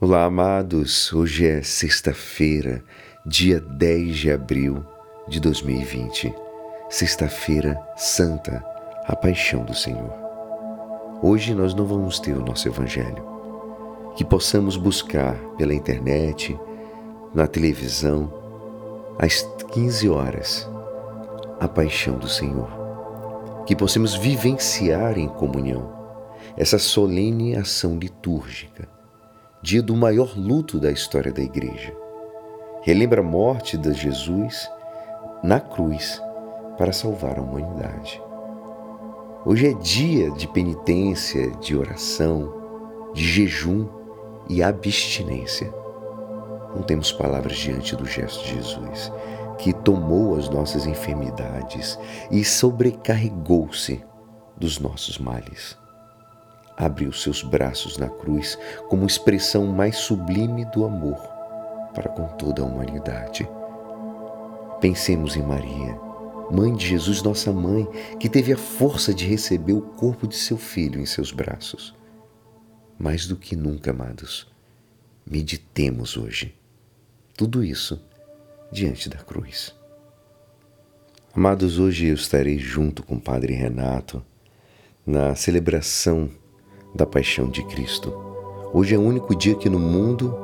[0.00, 1.12] Olá, amados.
[1.12, 2.82] Hoje é sexta-feira,
[3.24, 4.84] dia 10 de abril
[5.28, 6.34] de 2020.
[6.90, 8.62] Sexta-feira Santa,
[9.06, 10.12] a paixão do Senhor.
[11.22, 13.24] Hoje nós não vamos ter o nosso evangelho.
[14.16, 16.58] Que possamos buscar pela internet,
[17.32, 18.32] na televisão,
[19.16, 19.42] às
[19.72, 20.68] 15 horas,
[21.60, 22.68] a paixão do Senhor.
[23.64, 25.88] Que possamos vivenciar em comunhão
[26.56, 28.93] essa solene ação litúrgica
[29.64, 31.96] dia do maior luto da história da igreja.
[32.82, 34.70] Relembra a morte de Jesus
[35.42, 36.20] na cruz
[36.76, 38.22] para salvar a humanidade.
[39.42, 42.52] Hoje é dia de penitência, de oração,
[43.14, 43.88] de jejum
[44.50, 45.72] e abstinência.
[46.76, 49.10] Não temos palavras diante do gesto de Jesus,
[49.56, 51.98] que tomou as nossas enfermidades
[52.30, 54.04] e sobrecarregou-se
[54.58, 55.82] dos nossos males
[56.76, 61.18] abriu seus braços na cruz como expressão mais sublime do amor
[61.94, 63.48] para com toda a humanidade.
[64.80, 65.98] Pensemos em Maria,
[66.50, 67.86] mãe de Jesus, nossa mãe,
[68.18, 71.94] que teve a força de receber o corpo de seu filho em seus braços.
[72.98, 74.46] Mais do que nunca, amados,
[75.24, 76.54] meditemos hoje.
[77.36, 78.00] Tudo isso
[78.70, 79.74] diante da cruz.
[81.34, 84.24] Amados, hoje eu estarei junto com o Padre Renato
[85.06, 86.30] na celebração
[86.94, 88.12] da paixão de Cristo.
[88.72, 90.34] Hoje é o único dia que no mundo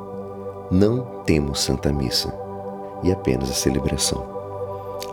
[0.69, 2.33] não temos Santa Missa
[3.03, 4.29] e apenas a celebração.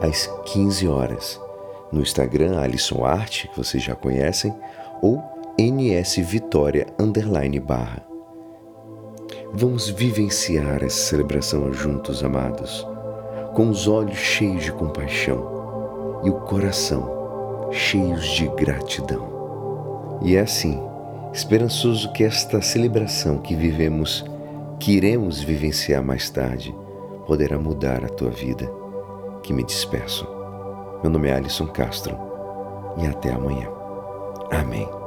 [0.01, 1.41] Às 15 horas,
[1.93, 4.55] no Instagram Alisson Arte, que vocês já conhecem,
[5.01, 5.23] ou
[5.59, 8.03] NS Vitória underline barra.
[9.53, 12.87] Vamos vivenciar essa celebração juntos, amados,
[13.55, 20.19] com os olhos cheios de compaixão e o coração cheios de gratidão.
[20.23, 20.89] E é assim
[21.33, 24.25] esperançoso que esta celebração que vivemos,
[24.81, 26.75] que iremos vivenciar mais tarde,
[27.27, 28.71] poderá mudar a tua vida.
[29.43, 30.27] Que me despeço.
[31.03, 32.17] Meu nome é Alisson Castro
[32.97, 33.69] e até amanhã.
[34.51, 34.98] Amém.